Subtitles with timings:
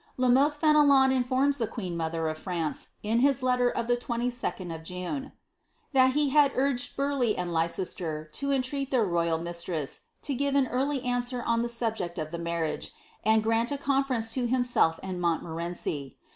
[0.17, 4.73] La Mothe Fenelon informs the queen mother of France, in his letter of the 22d
[4.73, 5.31] of June, ^^
[5.93, 10.55] that he had urged Burleigh and Leicester to en treat their royal mistress to give
[10.55, 12.91] an early answer on the subject of the marriage,
[13.23, 16.17] and grant a conference to himself and Montmorenci.